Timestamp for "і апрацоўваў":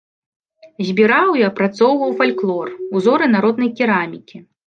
1.41-2.15